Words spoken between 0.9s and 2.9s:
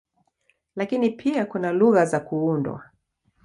pia kuna lugha za kuundwa.